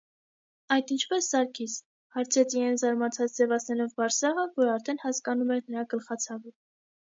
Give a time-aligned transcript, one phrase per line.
[0.75, 1.75] -Այդ ինչպե՞ս, Սարգիս,-
[2.15, 6.57] հարցրեց իրեն զարմացած ձևացնելով Բարսեղը, որ արդեն հասկանում էր նրա գլխացավը: